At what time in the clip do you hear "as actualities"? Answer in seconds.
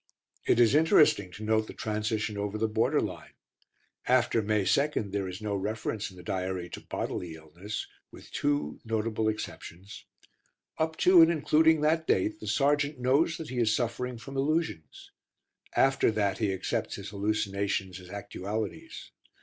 17.99-19.11